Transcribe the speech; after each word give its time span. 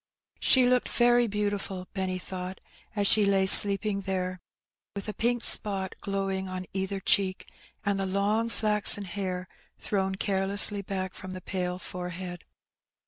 She 0.39 0.65
looked 0.65 0.89
very 0.89 1.27
Roughing 1.27 1.41
It. 1.45 1.49
25 1.51 1.59
beantifal^ 1.59 1.85
Benny 1.93 2.17
thought, 2.17 2.59
as 2.95 3.05
she 3.05 3.23
lay 3.23 3.45
sleeping 3.45 4.01
there, 4.01 4.39
with 4.95 5.07
a 5.07 5.13
pink 5.13 5.43
spot 5.45 5.93
glowing 6.01 6.47
on 6.49 6.65
either 6.73 6.99
cheek, 6.99 7.51
and 7.85 7.99
the 7.99 8.07
long 8.07 8.49
flaxen 8.49 9.03
hair 9.05 9.47
thrown 9.77 10.15
carelessly 10.15 10.81
back 10.81 11.13
from 11.13 11.33
the 11.33 11.39
pale 11.41 11.77
forehead. 11.77 12.45